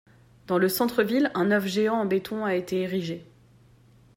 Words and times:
Dans 0.47 0.57
le 0.57 0.67
centre 0.67 1.03
ville 1.03 1.29
un 1.35 1.51
œuf 1.51 1.67
géant 1.67 1.93
en 1.99 2.05
béton 2.07 2.43
a 2.43 2.55
été 2.55 2.81
érigé. 2.81 3.23